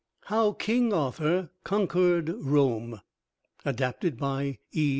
[0.25, 3.01] HOW KING ARTHUR CONQUERED ROME
[3.63, 4.89] ADAPTED BY E.